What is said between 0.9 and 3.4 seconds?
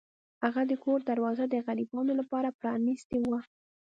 دروازه د غریبانو لپاره پرانیستې وه.